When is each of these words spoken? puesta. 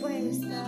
puesta. 0.00 0.67